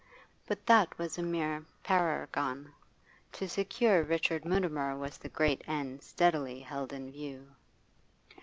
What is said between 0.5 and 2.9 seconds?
that was a mere parergon;